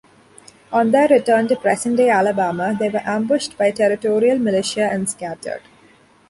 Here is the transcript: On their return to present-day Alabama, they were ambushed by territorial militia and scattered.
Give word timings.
On 0.73 0.89
their 0.89 1.07
return 1.09 1.47
to 1.47 1.55
present-day 1.55 2.09
Alabama, 2.09 2.75
they 2.79 2.89
were 2.89 3.03
ambushed 3.05 3.55
by 3.55 3.69
territorial 3.69 4.39
militia 4.39 4.89
and 4.91 5.07
scattered. 5.07 5.61